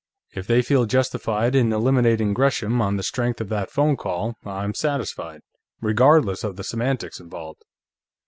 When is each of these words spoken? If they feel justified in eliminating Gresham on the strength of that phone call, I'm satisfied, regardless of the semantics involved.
If 0.33 0.47
they 0.47 0.63
feel 0.63 0.87
justified 0.87 1.53
in 1.53 1.71
eliminating 1.71 2.33
Gresham 2.33 2.81
on 2.81 2.97
the 2.97 3.03
strength 3.03 3.39
of 3.39 3.49
that 3.49 3.69
phone 3.69 3.95
call, 3.95 4.33
I'm 4.43 4.73
satisfied, 4.73 5.41
regardless 5.79 6.43
of 6.43 6.55
the 6.55 6.63
semantics 6.63 7.19
involved. 7.19 7.63